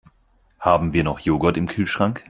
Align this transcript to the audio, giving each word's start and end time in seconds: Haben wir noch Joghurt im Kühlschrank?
Haben 0.59 0.93
wir 0.93 1.03
noch 1.03 1.19
Joghurt 1.19 1.57
im 1.57 1.67
Kühlschrank? 1.67 2.19